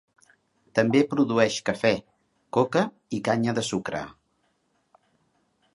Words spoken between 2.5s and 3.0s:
coca